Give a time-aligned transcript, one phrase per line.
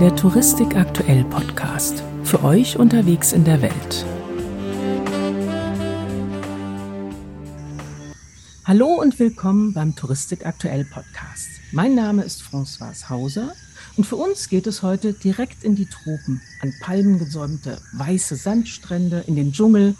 [0.00, 2.02] Der Touristik aktuell Podcast.
[2.24, 4.04] Für euch unterwegs in der Welt.
[8.64, 11.48] Hallo und willkommen beim Touristik aktuell Podcast.
[11.70, 13.52] Mein Name ist François Hauser
[13.96, 19.36] und für uns geht es heute direkt in die Tropen, an palmengesäumte weiße Sandstrände, in
[19.36, 19.94] den Dschungel,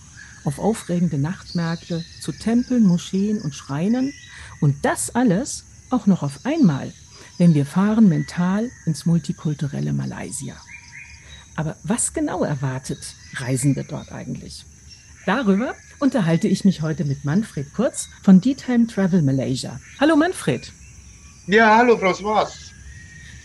[0.45, 4.13] auf aufregende Nachtmärkte, zu Tempeln, Moscheen und Schreinen
[4.61, 6.93] und das alles auch noch auf einmal
[7.39, 10.57] denn wir fahren mental ins multikulturelle Malaysia.
[11.57, 14.65] Aber was genau erwartet Reisende dort eigentlich?
[15.27, 19.81] Darüber unterhalte ich mich heute mit Manfred Kurz von D-Time Travel Malaysia.
[19.99, 20.73] Hallo Manfred.
[21.47, 22.73] Ja, hallo Frau Swas.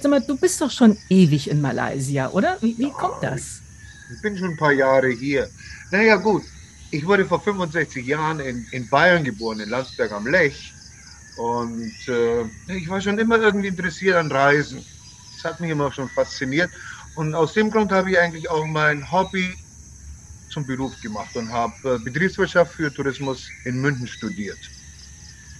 [0.02, 2.58] Sag mal, du bist doch schon ewig in Malaysia, oder?
[2.62, 3.62] Wie, wie kommt das?
[4.14, 5.50] Ich bin schon ein paar Jahre hier.
[5.92, 6.44] Naja, gut.
[6.92, 10.74] Ich wurde vor 65 Jahren in, in Bayern geboren, in Landsberg am Lech.
[11.40, 14.86] Und äh, ich war schon immer irgendwie interessiert an Reisen.
[15.32, 16.70] Das hat mich immer schon fasziniert.
[17.14, 19.56] Und aus dem Grund habe ich eigentlich auch mein Hobby
[20.50, 24.70] zum Beruf gemacht und habe äh, Betriebswirtschaft für Tourismus in München studiert.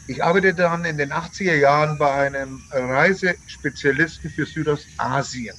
[0.06, 5.56] Ich arbeitete dann in den 80er Jahren bei einem Reisespezialisten für Südostasien.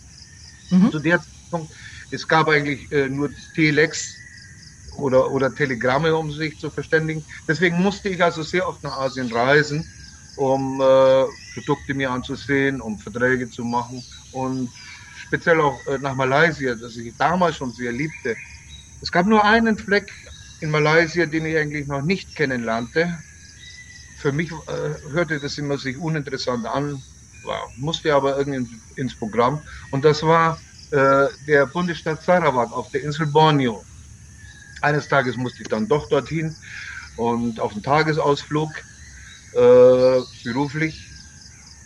[0.68, 0.90] Mhm.
[0.90, 1.74] Zu der Zeitpunkt,
[2.10, 4.22] es gab eigentlich äh, nur Telex
[4.92, 7.24] oder, oder Telegramme, um sich zu verständigen.
[7.48, 9.88] Deswegen musste ich also sehr oft nach Asien reisen
[10.36, 14.69] um äh, Produkte mir anzusehen, um Verträge zu machen und
[15.27, 18.36] speziell auch äh, nach Malaysia, das ich damals schon sehr liebte.
[19.01, 20.12] Es gab nur einen Fleck
[20.61, 23.19] in Malaysia, den ich eigentlich noch nicht kennenlernte.
[24.19, 27.03] Für mich äh, hörte das immer sich uninteressant an,
[27.45, 29.62] war, musste aber irgendwie ins Programm.
[29.91, 33.84] Und das war äh, der Bundesstaat Sarawak auf der Insel Borneo.
[34.83, 36.55] Eines Tages musste ich dann doch dorthin
[37.17, 38.70] und auf einen Tagesausflug
[39.52, 41.12] äh, beruflich.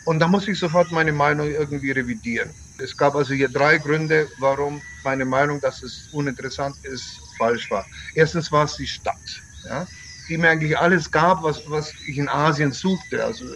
[0.05, 2.55] Und da muss ich sofort meine Meinung irgendwie revidieren.
[2.79, 7.87] Es gab also hier drei Gründe, warum meine Meinung, dass es uninteressant ist, falsch war.
[8.15, 9.87] Erstens war es die Stadt, ja,
[10.29, 13.25] die mir eigentlich alles gab, was, was ich in Asien suchte.
[13.25, 13.47] Also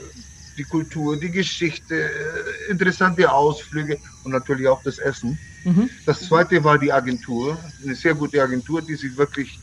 [0.56, 5.41] die Kultur, die Geschichte, äh, interessante Ausflüge und natürlich auch das Essen.
[5.64, 5.91] Mhm.
[6.04, 9.60] Das zweite war die Agentur, eine sehr gute Agentur, die sich wirklich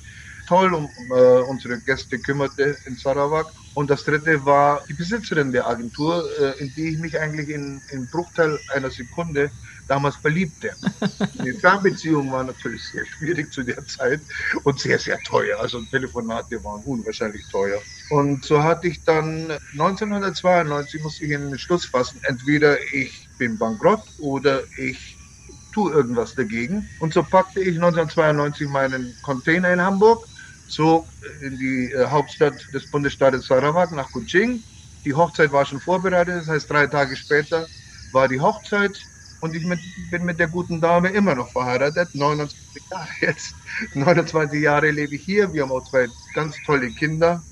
[0.47, 3.47] toll um äh, unsere Gäste kümmerte in Sarawak.
[3.73, 7.81] Und das dritte war die Besitzerin der Agentur, äh, in die ich mich eigentlich in,
[7.91, 9.51] in Bruchteil einer Sekunde
[9.88, 10.72] damals verliebte.
[11.44, 14.22] Die Fernbeziehung war natürlich sehr schwierig zu der Zeit
[14.63, 15.59] und sehr, sehr teuer.
[15.59, 17.79] Also Telefonate waren unwahrscheinlich teuer.
[18.09, 22.19] Und so hatte ich dann 1992 musste ich einen Schluss fassen.
[22.23, 25.17] Entweder ich bin bankrott oder ich
[25.73, 26.88] tue irgendwas dagegen.
[27.00, 30.25] Und so packte ich 1992 meinen Container in Hamburg
[30.68, 31.06] zog
[31.42, 34.64] in die äh, Hauptstadt des Bundesstaates Sarawak nach Kuching.
[35.03, 37.68] Die Hochzeit war schon vorbereitet, das heißt drei Tage später
[38.12, 39.00] war die Hochzeit
[39.42, 42.58] und ich mit, bin mit der guten Dame immer noch verheiratet, 29
[42.90, 43.53] Jahre jetzt.
[43.94, 47.44] 29 Jahre lebe ich hier, wir haben auch zwei ganz tolle Kinder.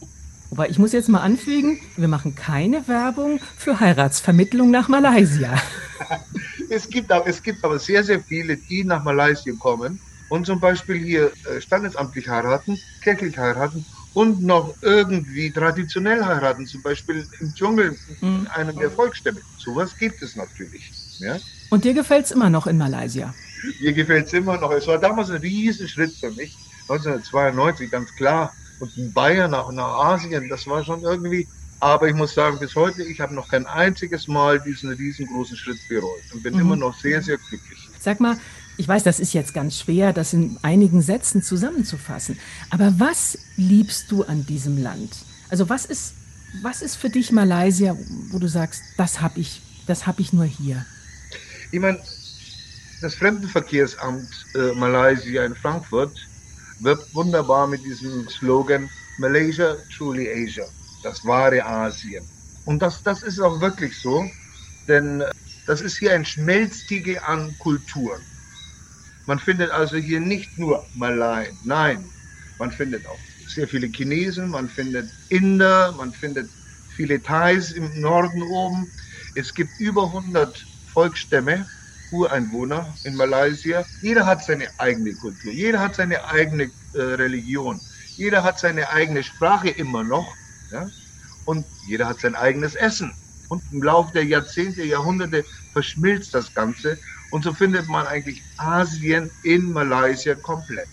[0.50, 5.62] Wobei ich muss jetzt mal anfügen, wir machen keine Werbung für Heiratsvermittlung nach Malaysia.
[6.70, 10.98] es, gibt, es gibt aber sehr, sehr viele, die nach Malaysia kommen und zum Beispiel
[10.98, 17.98] hier äh, standesamtlich heiraten, kirchlich heiraten und noch irgendwie traditionell heiraten, zum Beispiel im Dschungel,
[18.22, 18.48] mhm.
[18.54, 19.42] einem der Volksstämme.
[19.58, 20.92] Sowas gibt es natürlich.
[21.20, 21.38] Ja?
[21.70, 23.34] Und dir gefällt es immer noch in Malaysia?
[23.82, 24.72] Mir gefällt es immer noch.
[24.72, 26.56] Es war damals ein Riesenschritt für mich,
[26.90, 28.54] 1992, ganz klar.
[28.80, 31.48] Und in Bayern nach, nach Asien, das war schon irgendwie.
[31.80, 35.80] Aber ich muss sagen, bis heute, ich habe noch kein einziges Mal diesen riesengroßen Schritt
[35.90, 36.62] bereut und bin mhm.
[36.62, 37.90] immer noch sehr, sehr glücklich.
[38.00, 38.38] Sag mal,
[38.78, 42.40] ich weiß, das ist jetzt ganz schwer, das in einigen Sätzen zusammenzufassen.
[42.70, 45.18] Aber was liebst du an diesem Land?
[45.50, 46.14] Also was ist,
[46.62, 47.96] was ist für dich Malaysia,
[48.32, 50.86] wo du sagst, das habe ich, das ich nur hier?
[51.72, 52.00] Ich meine,
[53.02, 56.16] das Fremdenverkehrsamt äh, Malaysia in Frankfurt
[56.80, 60.66] wirbt wunderbar mit diesem Slogan Malaysia, truly Asia,
[61.04, 62.24] das wahre Asien.
[62.66, 64.26] Und das, das ist auch wirklich so,
[64.88, 65.32] denn äh,
[65.68, 68.22] das ist hier ein Schmelztiegel an Kulturen.
[69.26, 72.12] Man findet also hier nicht nur Malaien, nein,
[72.58, 76.54] man findet auch sehr viele Chinesen, man findet Inder, man findet
[76.88, 78.94] viele Thais im Norden oben.
[79.34, 81.70] Es gibt über 100 Volksstämme,
[82.10, 83.86] Ureinwohner in Malaysia.
[84.00, 87.82] Jeder hat seine eigene Kultur, jeder hat seine eigene äh, Religion,
[88.16, 90.38] jeder hat seine eigene Sprache immer noch
[90.70, 90.92] ja?
[91.46, 93.14] und jeder hat sein eigenes Essen.
[93.48, 97.02] Und im Laufe der Jahrzehnte, Jahrhunderte verschmilzt das Ganze
[97.34, 100.88] und so findet man eigentlich Asien in Malaysia komplett.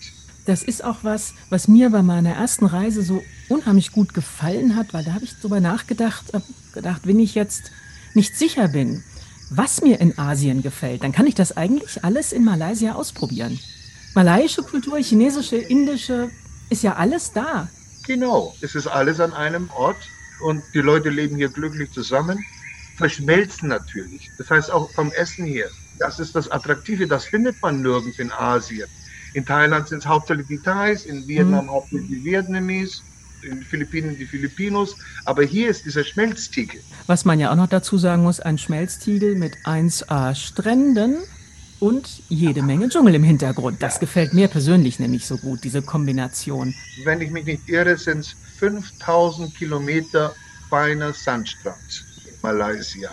[0.46, 4.94] Das ist auch was, was mir bei meiner ersten Reise so unheimlich gut gefallen hat,
[4.94, 6.32] weil da habe ich darüber nachgedacht,
[6.72, 7.70] gedacht, wenn ich jetzt
[8.14, 9.04] nicht sicher bin,
[9.50, 13.60] was mir in Asien gefällt, dann kann ich das eigentlich alles in Malaysia ausprobieren.
[14.14, 16.30] Malaiische Kultur, chinesische, indische,
[16.70, 17.68] ist ja alles da.
[18.06, 20.08] Genau, es ist alles an einem Ort
[20.40, 22.42] und die Leute leben hier glücklich zusammen,
[23.00, 24.30] verschmelzen natürlich.
[24.38, 25.68] Das heißt auch vom Essen her.
[25.98, 28.88] Das ist das Attraktive, das findet man nirgends in Asien.
[29.34, 31.70] In Thailand sind es hauptsächlich die Thais, in Vietnam mhm.
[31.70, 33.02] hauptsächlich die Vietnamese,
[33.42, 34.96] in den Philippinen die Filipinos.
[35.24, 36.80] Aber hier ist dieser Schmelztiegel.
[37.06, 41.18] Was man ja auch noch dazu sagen muss, ein Schmelztiegel mit 1A Stränden
[41.78, 43.82] und jede Menge Dschungel im Hintergrund.
[43.82, 46.74] Das gefällt mir persönlich nämlich so gut, diese Kombination.
[47.04, 50.34] Wenn ich mich nicht irre, sind es 5000 Kilometer
[50.68, 52.09] feiner Sandstrand
[52.42, 53.10] Malaysia.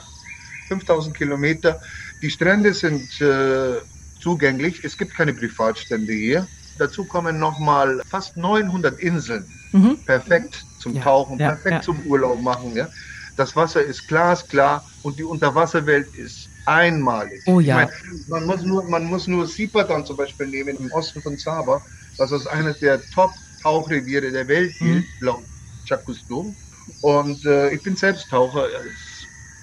[0.68, 1.80] 5000 Kilometer.
[2.22, 3.78] Die Strände sind äh,
[4.20, 4.84] zugänglich.
[4.84, 6.48] Es gibt keine Privatstrände hier.
[6.78, 9.46] Dazu kommen nochmal fast 900 Inseln.
[9.72, 9.98] Mhm.
[10.06, 11.82] Perfekt zum ja, Tauchen, ja, perfekt ja.
[11.82, 12.76] zum Urlaub machen.
[12.76, 12.88] Ja?
[13.36, 17.42] Das Wasser ist glasklar und die Unterwasserwelt ist einmalig.
[17.46, 17.84] Oh ja.
[17.84, 17.90] Ich
[18.28, 21.82] mein, man muss nur, man muss nur Sipadan zum Beispiel nehmen im Osten von Sabah.
[22.18, 25.26] Das ist eines der Top-Tauchreviere der Welt gilt, mhm.
[25.26, 25.44] laut
[25.88, 26.56] Chakustum.
[27.02, 28.68] Und äh, ich bin selbst Taucher.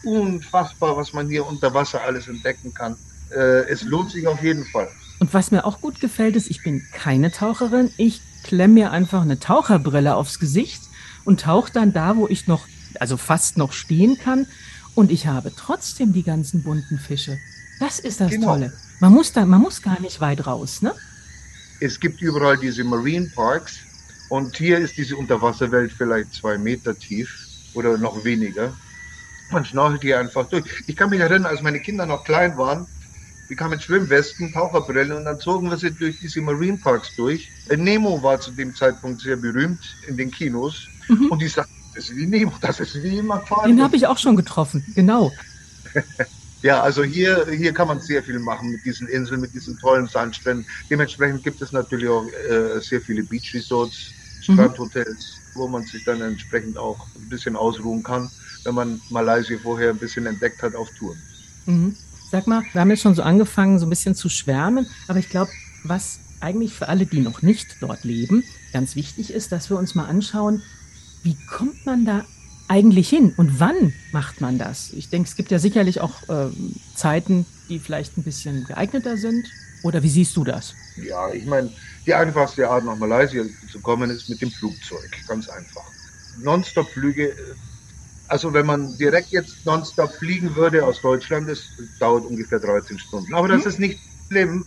[0.04, 2.96] Unfassbar, was man hier unter Wasser alles entdecken kann.
[3.30, 4.88] Äh, es lohnt sich auf jeden Fall.
[5.18, 7.90] Und was mir auch gut gefällt, ist, ich bin keine Taucherin.
[7.96, 10.82] Ich klemme mir einfach eine Taucherbrille aufs Gesicht
[11.24, 12.66] und tauche dann da, wo ich noch,
[13.00, 14.46] also fast noch stehen kann
[14.94, 17.38] und ich habe trotzdem die ganzen bunten Fische.
[17.80, 18.48] Das ist das genau.
[18.48, 18.72] Tolle.
[19.00, 20.94] Man muss, da, man muss gar nicht weit raus, ne?
[21.80, 23.78] Es gibt überall diese Marine Parks
[24.28, 28.72] und hier ist diese Unterwasserwelt vielleicht zwei Meter tief oder noch weniger.
[29.50, 30.64] Man schnorchelt hier einfach durch.
[30.86, 32.86] Ich kann mich erinnern, als meine Kinder noch klein waren,
[33.48, 37.50] wir kamen Schwimmwesten, Taucherbrillen und dann zogen wir sie durch diese Marine Parks durch.
[37.76, 41.30] Nemo war zu dem Zeitpunkt sehr berühmt in den Kinos mhm.
[41.30, 43.76] und die sagten, das ist wie Nemo, das ist wie im Aquarium.
[43.76, 45.30] Den habe ich auch schon getroffen, genau.
[46.62, 50.08] ja, also hier, hier kann man sehr viel machen mit diesen Inseln, mit diesen tollen
[50.08, 50.66] Sandstränden.
[50.88, 54.10] Dementsprechend gibt es natürlich auch äh, sehr viele Beach Resorts,
[54.48, 54.54] mhm.
[54.54, 55.43] Strandhotels, mhm.
[55.54, 58.30] Wo man sich dann entsprechend auch ein bisschen ausruhen kann,
[58.64, 61.20] wenn man Malaysia vorher ein bisschen entdeckt hat auf Touren.
[61.66, 61.96] Mhm.
[62.30, 65.28] Sag mal, wir haben jetzt schon so angefangen, so ein bisschen zu schwärmen, aber ich
[65.28, 65.50] glaube,
[65.84, 69.94] was eigentlich für alle, die noch nicht dort leben, ganz wichtig ist, dass wir uns
[69.94, 70.62] mal anschauen,
[71.22, 72.24] wie kommt man da
[72.68, 74.92] eigentlich hin und wann macht man das?
[74.92, 76.50] Ich denke, es gibt ja sicherlich auch äh,
[76.94, 79.46] Zeiten, die vielleicht ein bisschen geeigneter sind.
[79.82, 80.74] Oder wie siehst du das?
[80.96, 81.70] Ja, ich meine,
[82.06, 85.10] die einfachste Art nach Malaysia zu kommen ist mit dem Flugzeug.
[85.26, 85.84] Ganz einfach.
[86.36, 87.34] Nonstop-Flüge,
[88.28, 93.34] also wenn man direkt jetzt nonstop fliegen würde aus Deutschland, das dauert ungefähr 13 Stunden.
[93.34, 93.68] Aber das mhm.
[93.68, 94.66] ist nicht schlimm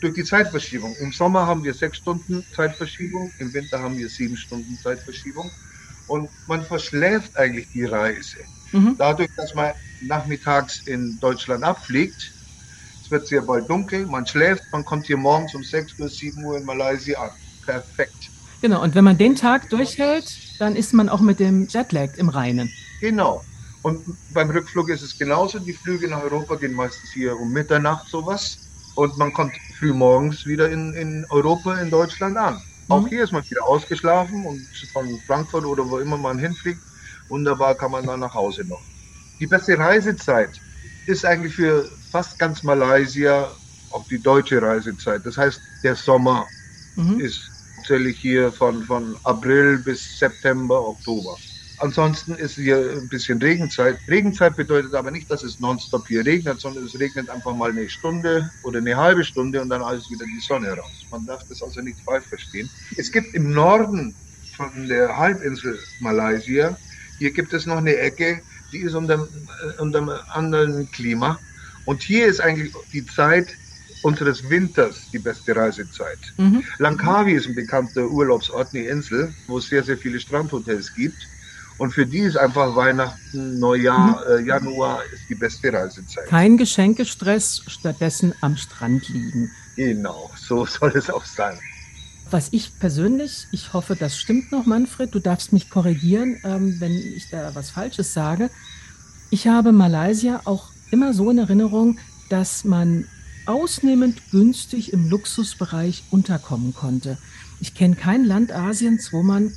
[0.00, 0.96] durch die Zeitverschiebung.
[0.96, 5.50] Im Sommer haben wir sechs Stunden Zeitverschiebung, im Winter haben wir sieben Stunden Zeitverschiebung
[6.06, 8.38] und man verschläft eigentlich die Reise.
[8.72, 8.96] Mhm.
[8.98, 12.37] Dadurch, dass man nachmittags in Deutschland abfliegt,
[13.08, 16.44] es wird sehr bald dunkel, man schläft, man kommt hier morgens um 6 bis 7
[16.44, 17.30] Uhr in Malaysia an.
[17.64, 18.28] Perfekt.
[18.60, 22.28] Genau, und wenn man den Tag durchhält, dann ist man auch mit dem Jetlag im
[22.28, 22.70] Reinen.
[23.00, 23.42] Genau.
[23.80, 25.58] Und beim Rückflug ist es genauso.
[25.58, 28.58] Die Flüge nach Europa gehen meistens hier um Mitternacht sowas.
[28.94, 32.60] Und man kommt früh morgens wieder in, in Europa, in Deutschland an.
[32.88, 33.06] Auch mhm.
[33.06, 34.60] hier ist man wieder ausgeschlafen und
[34.92, 36.80] von Frankfurt oder wo immer man hinfliegt,
[37.30, 38.82] wunderbar kann man dann nach Hause noch.
[39.40, 40.60] Die beste Reisezeit
[41.06, 43.50] ist eigentlich für fast ganz Malaysia
[43.90, 45.24] auch die deutsche Reisezeit.
[45.24, 46.46] Das heißt, der Sommer
[46.96, 47.20] mhm.
[47.20, 51.36] ist tatsächlich hier von, von April bis September, Oktober.
[51.80, 53.98] Ansonsten ist hier ein bisschen Regenzeit.
[54.08, 57.88] Regenzeit bedeutet aber nicht, dass es nonstop hier regnet, sondern es regnet einfach mal eine
[57.88, 61.06] Stunde oder eine halbe Stunde und dann alles wieder die Sonne raus.
[61.10, 62.68] Man darf das also nicht falsch verstehen.
[62.96, 64.12] Es gibt im Norden
[64.56, 66.76] von der Halbinsel Malaysia,
[67.18, 69.26] hier gibt es noch eine Ecke, die ist unter,
[69.78, 71.38] unter einem anderen Klima.
[71.88, 73.48] Und hier ist eigentlich die Zeit
[74.02, 76.18] unseres Winters die beste Reisezeit.
[76.36, 76.62] Mhm.
[76.76, 81.16] Langkawi ist ein bekannter Urlaubsort, eine Insel, wo es sehr, sehr viele Strandhotels gibt.
[81.78, 84.44] Und für die ist einfach Weihnachten, Neujahr, mhm.
[84.44, 86.26] äh, Januar ist die beste Reisezeit.
[86.26, 89.50] Kein Geschenkestress, stattdessen am Strand liegen.
[89.76, 91.58] Genau, so soll es auch sein.
[92.30, 96.92] Was ich persönlich, ich hoffe, das stimmt noch, Manfred, du darfst mich korrigieren, ähm, wenn
[96.92, 98.50] ich da was Falsches sage.
[99.30, 103.06] Ich habe Malaysia auch immer so in Erinnerung, dass man
[103.46, 107.16] ausnehmend günstig im Luxusbereich unterkommen konnte.
[107.60, 109.52] Ich kenne kein Land Asiens, wo man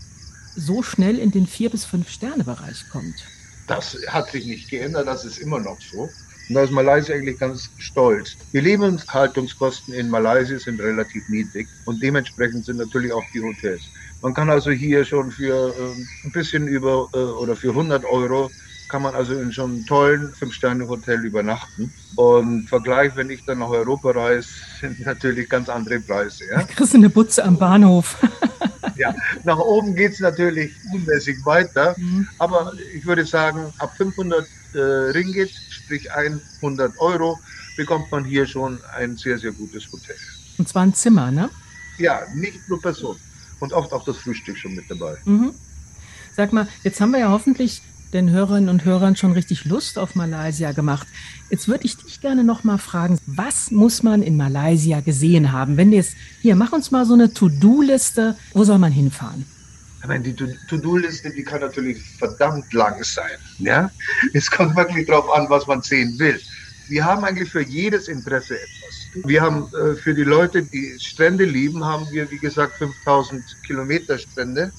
[0.55, 3.15] so schnell in den vier bis fünf Sterne Bereich kommt.
[3.67, 6.09] Das hat sich nicht geändert, das ist immer noch so.
[6.50, 8.35] Und da ist Malaysia eigentlich ganz stolz.
[8.51, 13.81] Die Lebenshaltungskosten in Malaysia sind relativ niedrig und dementsprechend sind natürlich auch die Hotels.
[14.21, 18.51] Man kann also hier schon für äh, ein bisschen über äh, oder für 100 Euro
[18.91, 21.93] kann man also in so einem tollen Fünf-Sterne-Hotel übernachten.
[22.17, 24.50] Und im Vergleich, wenn ich dann nach Europa reise,
[24.81, 26.43] sind natürlich ganz andere Preise.
[26.51, 26.63] Ja?
[26.63, 28.17] Kriegst du eine Butze am Bahnhof.
[28.98, 31.95] ja, nach oben geht es natürlich unmäßig weiter.
[31.98, 32.27] Mhm.
[32.38, 37.39] Aber ich würde sagen, ab 500 äh, Ringgit, sprich 100 Euro,
[37.77, 40.17] bekommt man hier schon ein sehr, sehr gutes Hotel.
[40.57, 41.50] Und zwar ein Zimmer, ne?
[41.98, 43.15] Ja, nicht nur Person.
[43.62, 45.15] Und oft auch das Frühstück schon mit dabei.
[45.24, 45.53] Mhm.
[46.36, 47.81] Sag mal, jetzt haben wir ja hoffentlich
[48.13, 51.08] den Hörerinnen und Hörern schon richtig Lust auf Malaysia gemacht.
[51.50, 55.77] Jetzt würde ich dich gerne noch mal fragen, was muss man in Malaysia gesehen haben?
[55.77, 58.36] Wenn jetzt, hier, mach uns mal so eine To-Do-Liste.
[58.53, 59.46] Wo soll man hinfahren?
[60.08, 60.36] Meine, die
[60.68, 63.38] To-Do-Liste, die kann natürlich verdammt lang sein.
[63.60, 63.91] Ja?
[64.34, 66.39] Es kommt wirklich darauf an, was man sehen will.
[66.88, 69.25] Wir haben eigentlich für jedes Interesse etwas.
[69.25, 74.18] Wir haben äh, für die Leute, die Strände lieben, haben wir, wie gesagt, 5000 Kilometer
[74.18, 74.72] Strände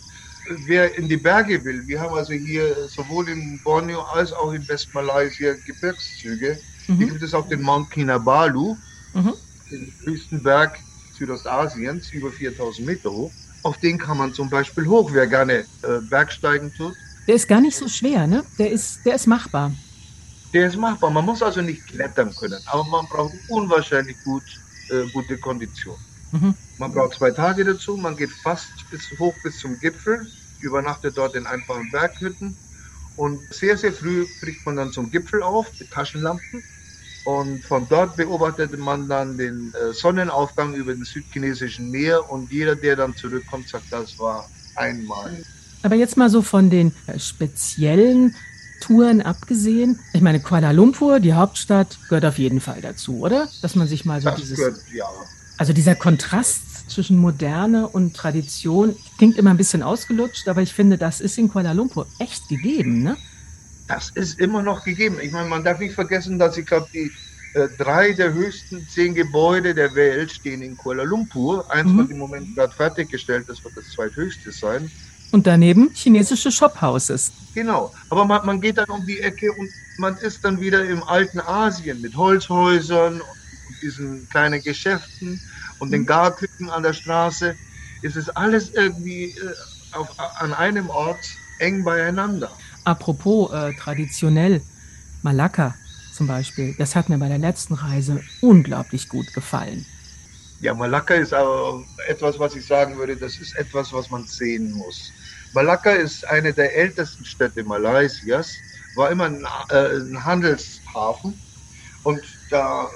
[0.67, 4.67] wer in die Berge will, wir haben also hier sowohl in Borneo als auch in
[4.69, 6.59] Westmalaysia Gebirgszüge.
[6.89, 6.97] Mhm.
[6.97, 8.77] Hier gibt es auch den Mount Kinabalu,
[9.15, 9.33] mhm.
[9.71, 10.79] den höchsten Berg
[11.17, 13.33] Südostasiens, über 4000 Meter hoch.
[13.63, 16.95] Auf den kann man zum Beispiel hoch, wer gerne äh, Bergsteigen tut.
[17.29, 18.45] Der ist gar nicht so schwer, ne?
[18.59, 19.73] Der ist, der ist machbar.
[20.53, 21.11] Der ist machbar.
[21.11, 24.43] Man muss also nicht klettern können, aber man braucht unwahrscheinlich gut,
[24.91, 25.97] äh, gute Kondition.
[26.33, 26.55] Mhm.
[26.79, 30.27] Man braucht zwei Tage dazu, man geht fast bis hoch bis zum Gipfel,
[30.61, 32.57] übernachtet dort in einfachen Berghütten
[33.17, 36.63] und sehr, sehr früh bricht man dann zum Gipfel auf mit Taschenlampen
[37.25, 42.75] und von dort beobachtete man dann den äh, Sonnenaufgang über den südchinesischen Meer und jeder,
[42.75, 45.43] der dann zurückkommt, sagt, das war einmal.
[45.83, 48.35] Aber jetzt mal so von den äh, speziellen
[48.81, 50.01] Touren abgesehen.
[50.13, 53.49] Ich meine, Kuala Lumpur, die Hauptstadt, gehört auf jeden Fall dazu, oder?
[53.63, 54.59] Dass man sich mal so das dieses.
[54.59, 55.07] Gehört, ja.
[55.63, 60.99] Also dieser Kontrast zwischen Moderne und Tradition klingt immer ein bisschen ausgelutscht, aber ich finde,
[60.99, 63.17] das ist in Kuala Lumpur echt gegeben, ne?
[63.87, 65.19] Das ist immer noch gegeben.
[65.23, 67.13] Ich meine, man darf nicht vergessen, dass ich glaube, die
[67.55, 71.71] äh, drei der höchsten zehn Gebäude der Welt stehen in Kuala Lumpur.
[71.71, 71.99] Eins mhm.
[71.99, 74.91] wird im Moment gerade fertiggestellt, das wird das zweithöchste sein.
[75.31, 77.31] Und daneben chinesische Shophouses.
[77.55, 81.05] Genau, aber man, man geht dann um die Ecke und man ist dann wieder im
[81.05, 83.23] alten Asien mit Holzhäusern
[83.81, 85.41] diesen kleinen Geschäften
[85.79, 86.07] und den.
[86.07, 87.57] Garküken an der Straße,
[88.03, 89.55] ist es alles irgendwie äh,
[89.93, 91.27] auf, an einem Ort
[91.59, 92.57] eng beieinander.
[92.85, 94.63] Apropos äh, traditionell,
[95.23, 95.77] Malakka
[96.11, 99.87] zum Beispiel, das hat mir bei der letzten Reise unglaublich gut gefallen.
[100.61, 104.73] Ja, Malakka ist aber etwas, was ich sagen würde, das ist etwas, was man sehen
[104.73, 105.13] muss.
[105.53, 108.53] Malakka ist eine der ältesten Städte Malaysias,
[108.95, 111.41] war immer ein, äh, ein Handelshafen
[112.03, 112.89] und da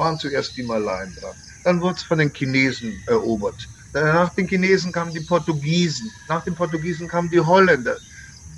[0.00, 1.36] waren zuerst die Malayen dran.
[1.62, 3.68] Dann wurde es von den Chinesen erobert.
[3.92, 6.10] Nach den Chinesen kamen die Portugiesen.
[6.28, 7.96] Nach den Portugiesen kamen die Holländer.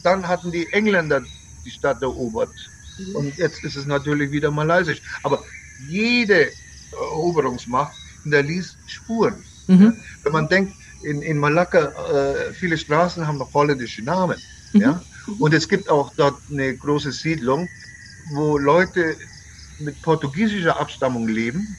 [0.03, 1.23] Dann hatten die Engländer
[1.65, 2.55] die Stadt erobert.
[3.15, 5.03] Und jetzt ist es natürlich wieder malaysisch.
[5.23, 5.43] Aber
[5.89, 6.51] jede
[6.93, 9.45] Eroberungsmacht hinterließ Spuren.
[9.67, 9.97] Mhm.
[10.23, 11.81] Wenn man denkt, in, in Malakka,
[12.13, 14.39] äh, viele Straßen haben noch holländische Namen.
[14.73, 14.81] Mhm.
[14.81, 15.03] Ja?
[15.39, 17.69] Und es gibt auch dort eine große Siedlung,
[18.35, 19.17] wo Leute
[19.85, 21.77] mit portugiesischer Abstammung leben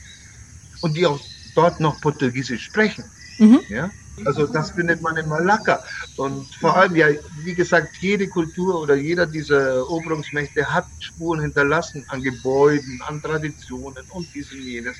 [0.80, 1.20] und die auch
[1.54, 3.04] dort noch Portugiesisch sprechen.
[3.38, 3.60] Mhm.
[3.68, 3.90] Ja?
[4.24, 5.82] Also das findet man in Malakka.
[6.16, 7.08] Und vor allem, ja,
[7.42, 14.04] wie gesagt, jede Kultur oder jeder dieser Eroberungsmächte hat Spuren hinterlassen an Gebäuden, an Traditionen
[14.10, 14.96] und dies und jenes.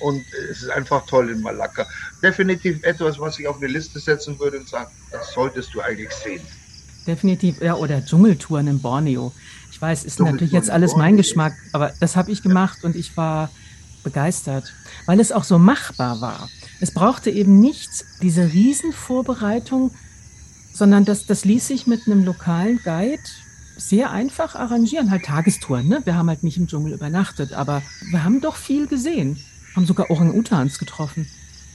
[0.00, 1.86] Und es ist einfach toll in Malakka.
[2.22, 6.10] Definitiv etwas, was ich auf eine Liste setzen würde und sagen, das solltest du eigentlich
[6.10, 6.42] sehen.
[7.06, 9.32] Definitiv, ja, oder Dschungeltouren in Borneo.
[9.74, 13.16] Ich weiß, ist natürlich jetzt alles mein Geschmack, aber das habe ich gemacht und ich
[13.16, 13.50] war
[14.04, 14.72] begeistert,
[15.04, 16.48] weil es auch so machbar war.
[16.78, 17.90] Es brauchte eben nicht
[18.22, 19.90] diese Riesenvorbereitung,
[20.72, 23.24] sondern das, das ließ sich mit einem lokalen Guide
[23.76, 25.10] sehr einfach arrangieren.
[25.10, 26.02] Halt Tagestouren, ne?
[26.04, 29.40] Wir haben halt nicht im Dschungel übernachtet, aber wir haben doch viel gesehen.
[29.74, 31.26] Haben sogar Orang-Utans getroffen.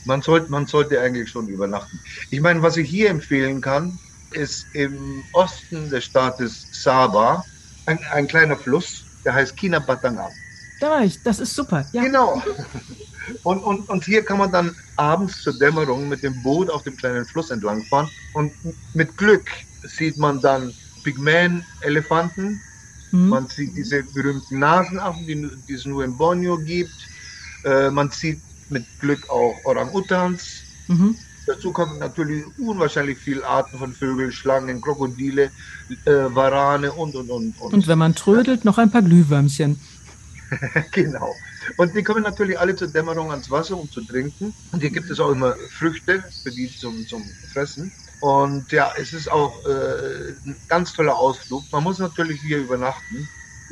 [0.06, 2.00] Man sollte, man sollte eigentlich schon übernachten.
[2.30, 4.00] Ich meine, was ich hier empfehlen kann,
[4.32, 7.44] ist im Osten des Staates Sabah
[7.90, 10.32] ein, ein kleiner Fluss, der heißt Kinabatangan.
[10.80, 11.86] Da war ich, das ist super.
[11.92, 12.04] Ja.
[12.04, 12.42] Genau.
[13.44, 16.98] Und, und, und hier kann man dann abends zur Dämmerung mit dem Boot auf dem
[16.98, 18.10] kleinen Fluss entlangfahren.
[18.34, 18.52] Und
[18.96, 19.46] mit Glück
[19.84, 22.60] sieht man dann Pygmäen-Elefanten.
[23.12, 23.30] Mhm.
[23.30, 26.96] Man sieht diese berühmten Nasenaffen, die, die es nur in Borneo gibt.
[27.66, 30.64] Äh, man sieht mit Glück auch Orang-Utans.
[30.88, 31.16] Mhm.
[31.50, 35.50] Dazu kommen natürlich unwahrscheinlich viele Arten von Vögeln, Schlangen, Krokodile,
[36.06, 37.74] äh, Warane und, und, und, und.
[37.74, 39.80] Und wenn man trödelt, noch ein paar Glühwürmchen.
[40.92, 41.34] genau.
[41.78, 44.54] Und die kommen natürlich alle zur Dämmerung ans Wasser, um zu trinken.
[44.72, 47.92] Und hier gibt es auch immer Früchte für die zum, zum Fressen.
[48.20, 51.64] Und ja, es ist auch äh, ein ganz toller Ausflug.
[51.72, 53.28] Man muss natürlich hier übernachten,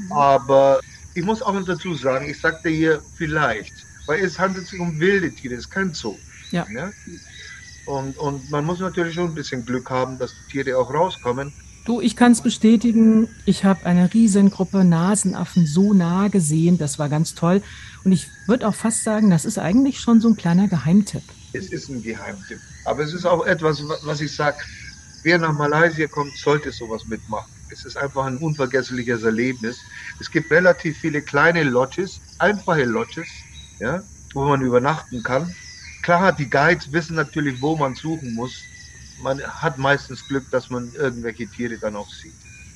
[0.10, 0.80] aber
[1.14, 3.74] ich muss auch dazu sagen, ich sagte hier vielleicht,
[4.08, 6.18] weil es handelt sich um wilde Tiere, es ist kein Zoo.
[6.50, 6.66] Ja.
[6.70, 6.92] Ne?
[7.88, 11.54] Und, und man muss natürlich schon ein bisschen Glück haben, dass die Tiere auch rauskommen.
[11.86, 17.08] Du, ich kann es bestätigen, ich habe eine Riesengruppe Nasenaffen so nah gesehen, das war
[17.08, 17.62] ganz toll.
[18.04, 21.24] Und ich würde auch fast sagen, das ist eigentlich schon so ein kleiner Geheimtipp.
[21.54, 22.60] Es ist ein Geheimtipp.
[22.84, 24.58] Aber es ist auch etwas, was ich sage,
[25.24, 27.50] wer nach Malaysia kommt, sollte sowas mitmachen.
[27.72, 29.78] Es ist einfach ein unvergessliches Erlebnis.
[30.20, 33.28] Es gibt relativ viele kleine Lodges, einfache Lodges,
[33.80, 34.04] ja,
[34.34, 35.54] wo man übernachten kann.
[36.02, 38.54] Klar, die Guides wissen natürlich, wo man suchen muss.
[39.22, 42.34] Man hat meistens Glück, dass man irgendwelche Tiere dann auch sieht.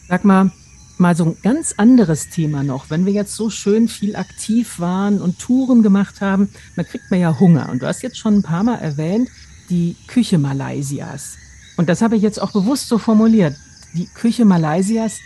[0.09, 0.51] Sag mal,
[0.97, 2.89] mal so ein ganz anderes Thema noch.
[2.89, 7.19] Wenn wir jetzt so schön viel aktiv waren und Touren gemacht haben, dann kriegt man
[7.19, 7.69] ja Hunger.
[7.69, 9.29] Und du hast jetzt schon ein paar Mal erwähnt,
[9.69, 11.37] die Küche Malaysias.
[11.77, 13.55] Und das habe ich jetzt auch bewusst so formuliert.
[13.93, 15.19] Die Küche Malaysias,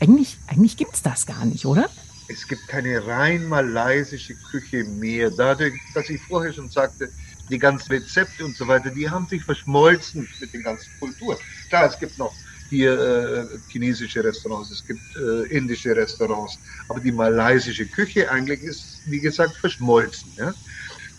[0.00, 1.88] eigentlich, eigentlich gibt es das gar nicht, oder?
[2.28, 5.30] Es gibt keine rein malaysische Küche mehr.
[5.30, 7.08] Dadurch, dass ich vorher schon sagte,
[7.48, 11.38] die ganzen Rezepte und so weiter, die haben sich verschmolzen mit den ganzen Kulturen.
[11.68, 12.34] Klar, es gibt noch
[12.68, 19.00] hier äh, chinesische Restaurants, es gibt äh, indische Restaurants, aber die malaysische Küche eigentlich ist,
[19.06, 20.30] wie gesagt, verschmolzen.
[20.36, 20.52] Ja?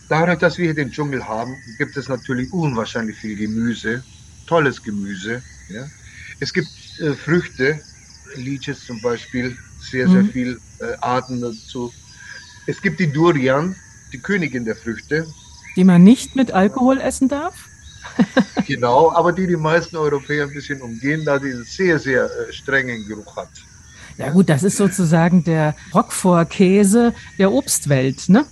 [0.10, 4.04] Dadurch, dass wir hier den Dschungel haben, gibt es natürlich unwahrscheinlich viel Gemüse,
[4.46, 5.42] tolles Gemüse.
[5.70, 5.88] Ja?
[6.40, 6.70] Es gibt
[7.00, 7.80] äh, Früchte,
[8.36, 10.30] Liches zum Beispiel, sehr, sehr mhm.
[10.32, 11.94] viel äh, Arten dazu.
[12.66, 13.76] Es gibt die Durian,
[14.12, 15.26] die Königin der Früchte.
[15.78, 17.54] Die man nicht mit Alkohol essen darf?
[18.68, 22.52] genau, aber die die meisten Europäer ein bisschen umgehen, da die einen sehr, sehr äh,
[22.52, 23.50] strengen Geruch hat.
[24.18, 28.46] Ja gut, das ist sozusagen der Roquefort-Käse der Obstwelt, ne?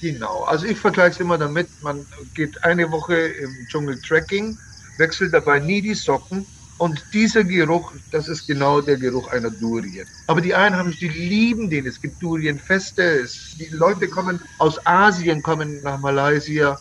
[0.00, 4.56] Genau, also ich vergleiche es immer damit, man geht eine Woche im Dschungel Trekking,
[4.96, 6.46] wechselt dabei nie die Socken
[6.78, 10.06] und dieser Geruch, das ist genau der Geruch einer Durien.
[10.26, 11.86] Aber die Einheimischen, die lieben den.
[11.86, 13.26] Es gibt Durienfeste.
[13.58, 16.78] Die Leute kommen aus Asien, kommen nach Malaysia,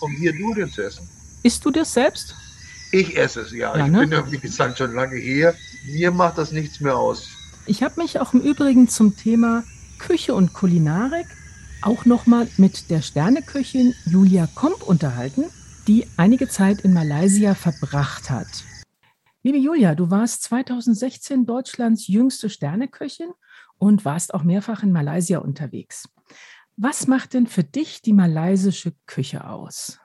[0.00, 1.08] um hier Durien zu essen.
[1.44, 2.34] Isst du das selbst?
[2.90, 3.76] Ich esse es, ja.
[3.76, 4.00] ja ich ne?
[4.00, 5.54] bin ja, wie gesagt, schon lange hier.
[5.86, 7.28] Mir macht das nichts mehr aus.
[7.66, 9.62] Ich habe mich auch im Übrigen zum Thema
[9.98, 11.26] Küche und Kulinarik
[11.82, 15.44] auch nochmal mit der Sterneköchin Julia Komp unterhalten,
[15.86, 18.48] die einige Zeit in Malaysia verbracht hat.
[19.44, 23.30] Liebe Julia, du warst 2016 Deutschlands jüngste Sterneköchin
[23.78, 26.08] und warst auch mehrfach in Malaysia unterwegs.
[26.76, 30.00] Was macht denn für dich die malaysische Küche aus?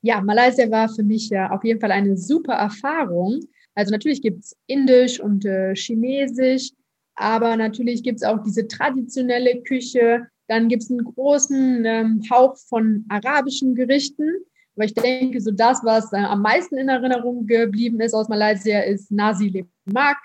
[0.00, 3.40] Ja, Malaysia war für mich ja auf jeden Fall eine super Erfahrung.
[3.76, 6.70] Also natürlich gibt es Indisch und äh, Chinesisch,
[7.14, 10.26] aber natürlich gibt es auch diese traditionelle Küche.
[10.48, 14.28] Dann gibt es einen großen ähm, Hauch von arabischen Gerichten.
[14.78, 18.78] Aber ich denke, so das, was äh, am meisten in Erinnerung geblieben ist aus Malaysia,
[18.78, 20.18] ist Nasi Lemak,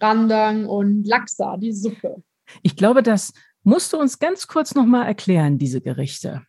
[0.00, 2.22] Randang und Laksa, die Suppe.
[2.62, 3.32] Ich glaube, das
[3.64, 6.42] musst du uns ganz kurz nochmal erklären, diese Gerichte.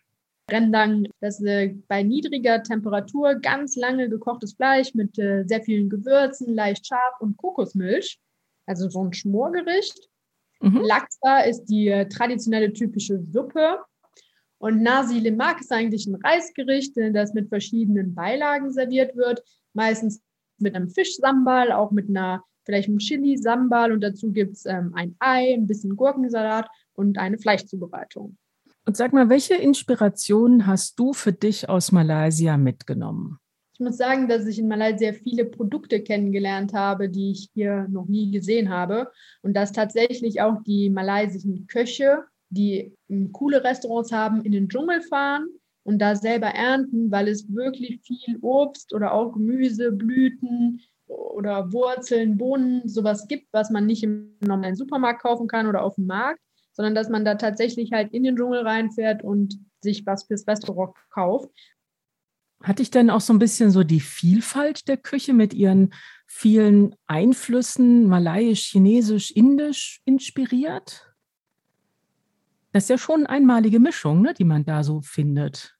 [0.51, 5.89] Rendang, das ist äh, bei niedriger Temperatur ganz lange gekochtes Fleisch mit äh, sehr vielen
[5.89, 8.19] Gewürzen, leicht scharf und Kokosmilch.
[8.67, 10.07] Also so ein Schmorgericht.
[10.61, 10.81] Mhm.
[10.83, 13.79] Laksa ist die äh, traditionelle typische Suppe.
[14.59, 19.41] Und Nasi Lemak ist eigentlich ein Reisgericht, das mit verschiedenen Beilagen serviert wird.
[19.73, 20.21] Meistens
[20.57, 25.15] mit einem Fischsambal, auch mit einer vielleicht einem Chili-Sambal und dazu gibt es ähm, ein
[25.17, 28.37] Ei, ein bisschen Gurkensalat und eine Fleischzubereitung.
[28.85, 33.39] Und sag mal, welche Inspirationen hast du für dich aus Malaysia mitgenommen?
[33.73, 38.07] Ich muss sagen, dass ich in Malaysia viele Produkte kennengelernt habe, die ich hier noch
[38.07, 39.09] nie gesehen habe.
[39.41, 45.01] Und dass tatsächlich auch die malaysischen Köche die ähm, coole Restaurants haben, in den Dschungel
[45.01, 45.47] fahren
[45.83, 52.37] und da selber ernten, weil es wirklich viel Obst oder auch Gemüse, Blüten oder Wurzeln,
[52.37, 56.39] Bohnen, sowas gibt, was man nicht im normalen Supermarkt kaufen kann oder auf dem Markt,
[56.73, 60.95] sondern dass man da tatsächlich halt in den Dschungel reinfährt und sich was fürs Restaurant
[61.09, 61.49] kauft.
[62.61, 65.93] Hatte ich denn auch so ein bisschen so die Vielfalt der Küche mit ihren
[66.27, 71.08] vielen Einflüssen, malayisch, chinesisch, indisch inspiriert?
[72.71, 75.75] Das ist ja schon eine einmalige Mischung, ne, die man da so findet.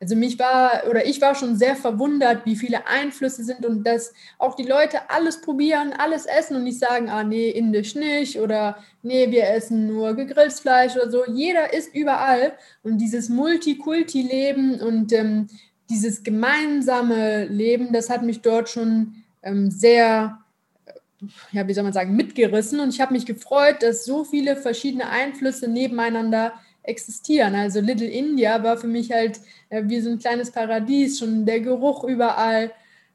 [0.00, 4.12] Also mich war oder ich war schon sehr verwundert, wie viele Einflüsse sind und dass
[4.38, 8.78] auch die Leute alles probieren, alles essen und nicht sagen, ah nee, indisch nicht oder
[9.02, 11.24] nee, wir essen nur gegrilltes Fleisch oder so.
[11.26, 12.52] Jeder isst überall
[12.84, 15.48] und dieses Multikulti-Leben und ähm,
[15.90, 20.38] dieses gemeinsame Leben, das hat mich dort schon ähm, sehr
[21.52, 25.08] ja, wie soll man sagen, mitgerissen und ich habe mich gefreut, dass so viele verschiedene
[25.08, 26.52] Einflüsse nebeneinander
[26.82, 27.54] existieren.
[27.54, 31.60] Also Little India war für mich halt äh, wie so ein kleines Paradies, schon der
[31.60, 32.72] Geruch überall.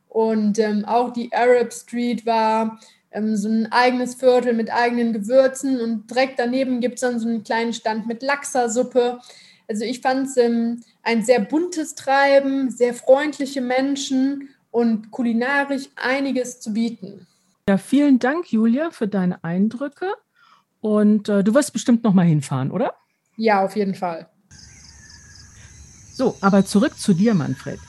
[0.10, 2.80] Und ähm, auch die Arab Street war
[3.12, 7.28] ähm, so ein eigenes Viertel mit eigenen Gewürzen und direkt daneben gibt es dann so
[7.28, 9.20] einen kleinen Stand mit Lachsersuppe.
[9.68, 16.60] Also ich fand es ähm, ein sehr buntes Treiben, sehr freundliche Menschen und kulinarisch einiges
[16.60, 17.26] zu bieten.
[17.70, 20.12] Ja, vielen Dank, Julia, für deine Eindrücke.
[20.82, 22.94] Und äh, du wirst bestimmt noch mal hinfahren, oder?
[23.38, 24.30] Ja, auf jeden Fall.
[26.14, 27.80] So, aber zurück zu dir, Manfred.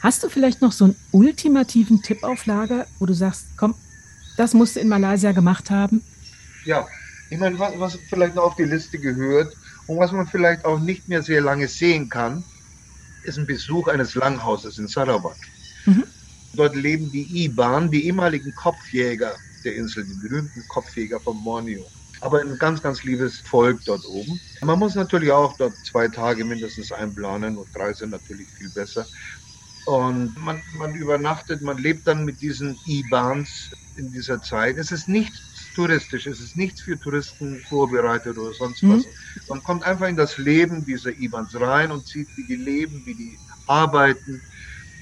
[0.00, 3.74] Hast du vielleicht noch so einen ultimativen Tipp auf Lager, wo du sagst, komm,
[4.38, 6.02] das musst du in Malaysia gemacht haben?
[6.64, 6.86] Ja,
[7.28, 9.54] ich meine, was, was vielleicht noch auf die Liste gehört
[9.88, 12.42] und was man vielleicht auch nicht mehr sehr lange sehen kann,
[13.24, 15.36] ist ein Besuch eines Langhauses in Sarawak.
[15.84, 16.04] Mhm.
[16.54, 22.40] Dort leben die Iban, die ehemaligen Kopfjäger der Insel, die berühmten Kopfjäger von Borneo aber
[22.40, 24.40] ein ganz, ganz liebes Volk dort oben.
[24.60, 29.08] Man muss natürlich auch dort zwei Tage mindestens einplanen und drei sind natürlich viel besser.
[29.84, 34.78] Und man, man übernachtet, man lebt dann mit diesen E-Bahns in dieser Zeit.
[34.78, 39.06] Es ist nichts touristisch, es ist nichts für Touristen vorbereitet oder sonst was.
[39.06, 39.12] Mhm.
[39.48, 43.16] Man kommt einfach in das Leben dieser E-Bahns rein und sieht, wie die leben, wie
[43.16, 44.44] die arbeiten,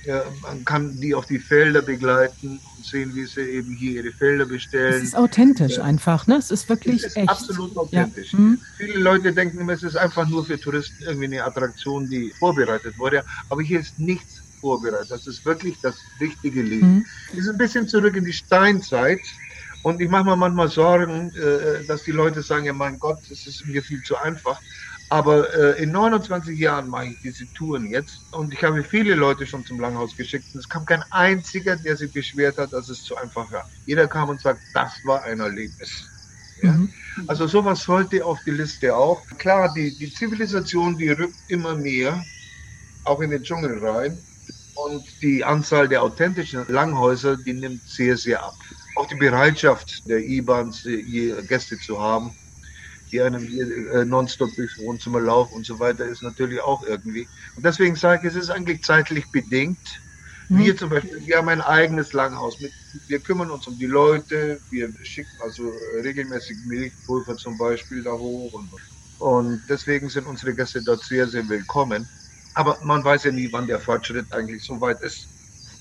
[0.05, 4.13] ja, man kann die auf die Felder begleiten und sehen, wie sie eben hier ihre
[4.13, 4.95] Felder bestellen.
[4.95, 5.83] Es ist authentisch ja.
[5.83, 6.37] einfach, ne?
[6.37, 7.29] Es ist wirklich es ist echt.
[7.29, 8.33] absolut authentisch.
[8.33, 8.39] Ja.
[8.39, 8.61] Mhm.
[8.79, 12.99] Viele Leute denken immer, es ist einfach nur für Touristen irgendwie eine Attraktion, die vorbereitet
[12.99, 13.25] wurde.
[13.51, 15.11] Aber hier ist nichts vorbereitet.
[15.11, 17.05] Das ist wirklich das richtige Leben.
[17.33, 17.41] Mhm.
[17.43, 19.21] Sind ein bisschen zurück in die Steinzeit.
[19.83, 23.47] Und ich mache mir manchmal Sorgen, äh, dass die Leute sagen, ja mein Gott, das
[23.47, 24.61] ist mir viel zu einfach.
[25.13, 29.45] Aber äh, in 29 Jahren mache ich diese Touren jetzt und ich habe viele Leute
[29.45, 33.03] schon zum Langhaus geschickt und es kam kein einziger, der sich beschwert hat, dass es
[33.03, 33.69] zu einfach war.
[33.87, 36.09] Jeder kam und sagt, das war ein Erlebnis.
[36.63, 36.71] Ja?
[36.71, 36.95] Mhm.
[37.27, 39.27] Also sowas sollte auf die Liste auch.
[39.39, 42.25] Klar, die, die Zivilisation, die rückt immer mehr,
[43.05, 44.25] auch in den Dschungel rein.
[44.75, 48.55] Und die Anzahl der authentischen Langhäuser, die nimmt sehr, sehr ab.
[48.95, 50.85] Auch die Bereitschaft der IBANs,
[51.49, 52.33] Gäste zu haben,
[53.11, 57.27] die einem hier äh, nonstop durchs Wohnzimmer laufen und so weiter, ist natürlich auch irgendwie.
[57.57, 59.79] Und deswegen sage ich, es ist eigentlich zeitlich bedingt.
[60.49, 60.59] Mhm.
[60.59, 62.61] Wir zum Beispiel, wir haben ein eigenes Langhaus.
[62.61, 62.73] Mit,
[63.09, 68.53] wir kümmern uns um die Leute, wir schicken also regelmäßig Milchpulver zum Beispiel da hoch.
[68.53, 68.69] Und,
[69.19, 72.09] und deswegen sind unsere Gäste dort sehr, sehr willkommen.
[72.55, 75.29] Aber man weiß ja nie, wann der Fortschritt eigentlich so weit ist.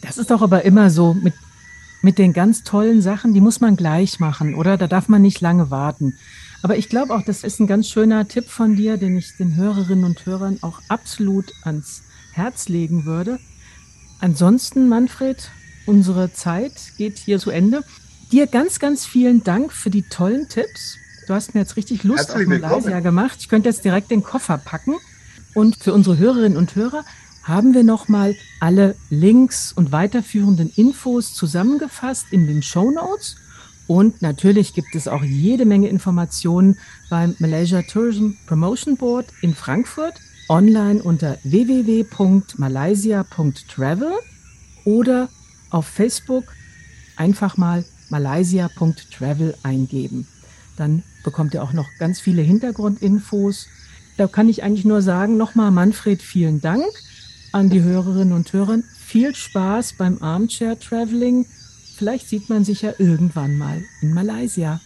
[0.01, 1.33] Das ist doch aber immer so mit,
[2.01, 4.77] mit den ganz tollen Sachen, die muss man gleich machen, oder?
[4.77, 6.15] Da darf man nicht lange warten.
[6.61, 9.55] Aber ich glaube auch, das ist ein ganz schöner Tipp von dir, den ich den
[9.55, 13.39] Hörerinnen und Hörern auch absolut ans Herz legen würde.
[14.19, 15.51] Ansonsten, Manfred,
[15.85, 17.83] unsere Zeit geht hier zu Ende.
[18.31, 20.97] Dir ganz, ganz vielen Dank für die tollen Tipps.
[21.27, 23.03] Du hast mir jetzt richtig Lust Herzlich auf Malaysia willkommen.
[23.03, 23.37] gemacht.
[23.39, 24.95] Ich könnte jetzt direkt den Koffer packen.
[25.55, 27.03] Und für unsere Hörerinnen und Hörer
[27.49, 33.37] haben wir nochmal alle Links und weiterführenden Infos zusammengefasst in den Show Notes.
[33.87, 36.77] Und natürlich gibt es auch jede Menge Informationen
[37.09, 40.13] beim Malaysia Tourism Promotion Board in Frankfurt
[40.47, 44.11] online unter www.malaysia.travel
[44.85, 45.29] oder
[45.71, 46.53] auf Facebook
[47.15, 50.27] einfach mal malaysia.travel eingeben.
[50.77, 53.65] Dann bekommt ihr auch noch ganz viele Hintergrundinfos.
[54.17, 56.85] Da kann ich eigentlich nur sagen, nochmal Manfred, vielen Dank
[57.51, 58.79] an die Hörerinnen und Hörer.
[58.97, 61.45] Viel Spaß beim Armchair Traveling
[61.99, 64.79] Vielleicht sieht man sich ja irgendwann mal in Malaysia.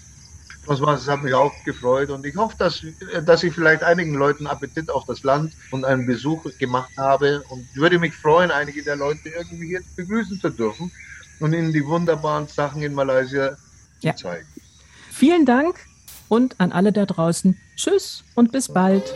[0.66, 2.84] Das, war, das hat mich auch gefreut und ich hoffe, dass,
[3.24, 7.68] dass ich vielleicht einigen Leuten Appetit auf das Land und einen Besuch gemacht habe und
[7.76, 10.92] würde mich freuen, einige der Leute irgendwie hier begrüßen zu dürfen
[11.40, 13.58] und ihnen die wunderbaren Sachen in Malaysia
[14.00, 14.16] ja.
[14.16, 14.48] zu zeigen.
[15.12, 15.76] Vielen Dank
[16.30, 17.56] und an alle da draußen.
[17.76, 19.14] Tschüss und bis bald.